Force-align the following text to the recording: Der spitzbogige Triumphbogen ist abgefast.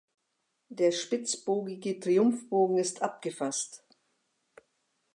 Der 0.69 0.91
spitzbogige 0.91 1.99
Triumphbogen 1.99 2.79
ist 2.79 3.03
abgefast. 3.03 3.83